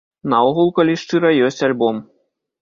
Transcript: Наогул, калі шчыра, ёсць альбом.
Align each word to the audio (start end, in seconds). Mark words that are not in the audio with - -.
Наогул, 0.31 0.71
калі 0.79 0.95
шчыра, 1.01 1.29
ёсць 1.49 1.61
альбом. 1.69 2.01